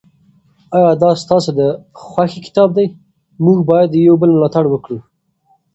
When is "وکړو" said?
4.69-4.97